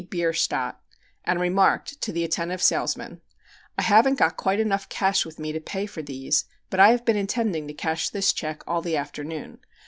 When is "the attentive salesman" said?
2.11-3.21